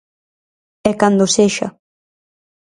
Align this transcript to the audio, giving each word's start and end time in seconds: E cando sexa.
E 0.89 0.91
cando 1.01 1.25
sexa. 1.35 1.67